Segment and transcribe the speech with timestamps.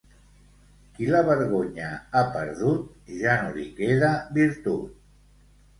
[0.95, 1.91] Qui la vergonya
[2.21, 2.83] ha perdut,
[3.21, 5.03] ja no li queda virtut.